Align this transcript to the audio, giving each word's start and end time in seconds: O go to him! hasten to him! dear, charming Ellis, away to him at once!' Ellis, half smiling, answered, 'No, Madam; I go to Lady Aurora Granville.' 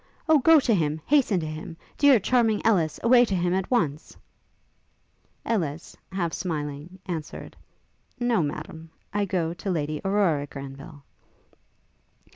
O 0.27 0.39
go 0.39 0.59
to 0.59 0.73
him! 0.73 0.99
hasten 1.05 1.39
to 1.41 1.45
him! 1.45 1.77
dear, 1.95 2.19
charming 2.19 2.59
Ellis, 2.65 2.99
away 3.03 3.23
to 3.23 3.35
him 3.35 3.53
at 3.53 3.69
once!' 3.69 4.17
Ellis, 5.45 5.95
half 6.11 6.33
smiling, 6.33 6.97
answered, 7.05 7.55
'No, 8.19 8.41
Madam; 8.41 8.89
I 9.13 9.25
go 9.25 9.53
to 9.53 9.69
Lady 9.69 10.01
Aurora 10.03 10.47
Granville.' 10.47 11.03